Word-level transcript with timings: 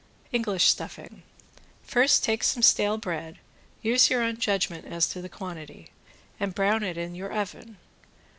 ~ENGLISH 0.31 0.67
STUFFING~ 0.67 1.21
First, 1.83 2.23
take 2.23 2.43
some 2.43 2.63
stale 2.63 2.97
bread 2.97 3.37
(use 3.83 4.09
your 4.09 4.23
own 4.23 4.37
judgment 4.37 4.85
as 4.85 5.07
to 5.09 5.21
the 5.21 5.29
quantity), 5.29 5.91
and 6.39 6.55
brown 6.55 6.81
it 6.81 6.97
in 6.97 7.13
your 7.13 7.31
oven. 7.31 7.77